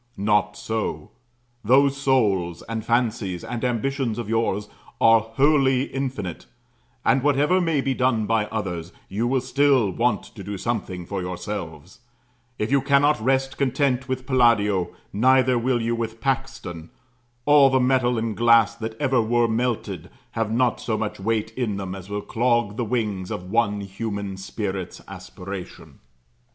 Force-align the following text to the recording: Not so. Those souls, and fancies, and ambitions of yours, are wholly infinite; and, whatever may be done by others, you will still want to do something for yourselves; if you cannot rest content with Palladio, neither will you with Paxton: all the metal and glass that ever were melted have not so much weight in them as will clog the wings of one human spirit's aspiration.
Not 0.17 0.57
so. 0.57 1.11
Those 1.63 1.95
souls, 1.95 2.63
and 2.67 2.83
fancies, 2.83 3.43
and 3.43 3.63
ambitions 3.63 4.17
of 4.17 4.27
yours, 4.27 4.67
are 4.99 5.19
wholly 5.21 5.83
infinite; 5.83 6.47
and, 7.05 7.21
whatever 7.21 7.61
may 7.61 7.81
be 7.81 7.93
done 7.93 8.25
by 8.25 8.47
others, 8.47 8.91
you 9.09 9.27
will 9.27 9.41
still 9.41 9.91
want 9.91 10.23
to 10.23 10.43
do 10.43 10.57
something 10.57 11.05
for 11.05 11.21
yourselves; 11.21 11.99
if 12.57 12.71
you 12.71 12.81
cannot 12.81 13.19
rest 13.21 13.59
content 13.59 14.09
with 14.09 14.25
Palladio, 14.25 14.89
neither 15.13 15.59
will 15.59 15.83
you 15.83 15.93
with 15.95 16.19
Paxton: 16.19 16.89
all 17.45 17.69
the 17.69 17.79
metal 17.79 18.17
and 18.17 18.35
glass 18.35 18.73
that 18.73 18.99
ever 18.99 19.21
were 19.21 19.47
melted 19.47 20.09
have 20.31 20.51
not 20.51 20.79
so 20.81 20.97
much 20.97 21.19
weight 21.19 21.51
in 21.51 21.77
them 21.77 21.93
as 21.93 22.09
will 22.09 22.23
clog 22.23 22.75
the 22.75 22.83
wings 22.83 23.29
of 23.29 23.51
one 23.51 23.81
human 23.81 24.35
spirit's 24.35 24.99
aspiration. 25.07 25.99